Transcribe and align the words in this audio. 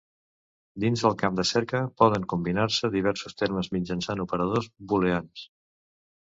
Dins 0.83 1.03
del 1.07 1.15
camp 1.23 1.37
de 1.39 1.45
cerca 1.49 1.81
poden 2.03 2.25
combinar-se 2.33 2.91
diversos 2.97 3.39
termes 3.45 3.71
mitjançant 3.79 4.27
operadors 4.29 4.73
booleans. 4.95 5.49